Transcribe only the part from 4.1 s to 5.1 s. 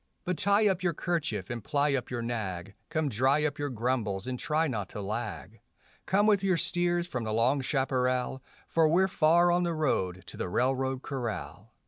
and try not to